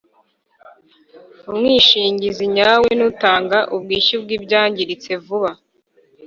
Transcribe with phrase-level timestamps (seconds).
[1.49, 5.51] umwishingizi nyawe nutanga ubwishyu bw’ibyangiritse vuba